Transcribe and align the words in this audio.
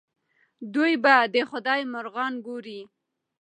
دوی 0.73 0.93
به 1.03 1.15
د 1.33 1.35
خدای 1.49 1.81
مرغان 1.93 2.33
ګوري. 2.47 2.81